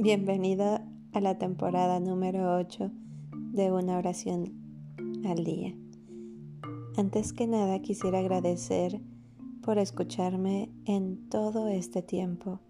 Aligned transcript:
bienvenido 0.00 0.78
a 1.12 1.20
la 1.20 1.38
temporada 1.38 1.98
número 1.98 2.56
8 2.56 2.92
de 3.52 3.72
una 3.72 3.98
oración 3.98 4.52
al 5.26 5.42
día. 5.42 5.74
Antes 6.96 7.32
que 7.32 7.48
nada 7.48 7.80
quisiera 7.80 8.20
agradecer 8.20 9.00
por 9.60 9.76
escucharme 9.76 10.70
en 10.84 11.28
todo 11.28 11.66
este 11.66 12.02
tiempo. 12.02 12.60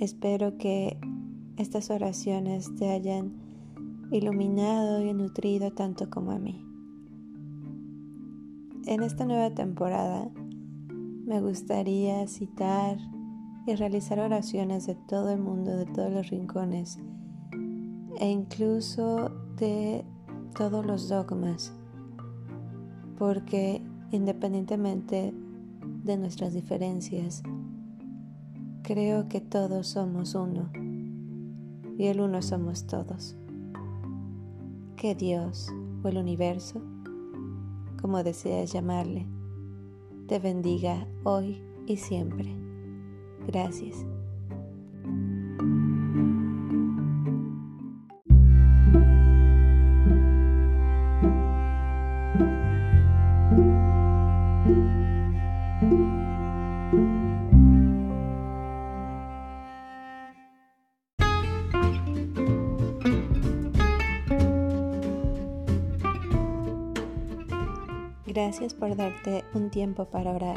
Espero 0.00 0.58
que 0.58 0.98
estas 1.56 1.90
oraciones 1.90 2.74
te 2.74 2.90
hayan 2.90 3.36
iluminado 4.10 5.04
y 5.04 5.14
nutrido 5.14 5.70
tanto 5.70 6.10
como 6.10 6.32
a 6.32 6.40
mí. 6.40 6.66
En 8.84 9.04
esta 9.04 9.26
nueva 9.26 9.54
temporada 9.54 10.28
me 11.24 11.40
gustaría 11.40 12.26
citar 12.26 12.98
y 13.70 13.76
realizar 13.76 14.18
oraciones 14.18 14.88
de 14.88 14.96
todo 14.96 15.30
el 15.30 15.38
mundo, 15.38 15.76
de 15.76 15.86
todos 15.86 16.10
los 16.10 16.28
rincones 16.28 16.98
e 18.18 18.28
incluso 18.28 19.30
de 19.56 20.04
todos 20.56 20.84
los 20.84 21.08
dogmas, 21.08 21.72
porque 23.16 23.80
independientemente 24.10 25.32
de 26.02 26.16
nuestras 26.16 26.52
diferencias, 26.52 27.44
creo 28.82 29.28
que 29.28 29.40
todos 29.40 29.86
somos 29.86 30.34
uno 30.34 30.68
y 31.96 32.06
el 32.06 32.20
uno 32.20 32.42
somos 32.42 32.88
todos. 32.88 33.36
Que 34.96 35.14
Dios 35.14 35.72
o 36.02 36.08
el 36.08 36.18
universo, 36.18 36.82
como 38.00 38.24
deseas 38.24 38.72
llamarle, 38.72 39.28
te 40.26 40.40
bendiga 40.40 41.06
hoy 41.22 41.62
y 41.86 41.98
siempre. 41.98 42.69
Gracias. 43.46 44.04
Gracias 68.32 68.74
por 68.74 68.96
darte 68.96 69.44
un 69.54 69.70
tiempo 69.70 70.04
para 70.04 70.30
orar 70.30 70.56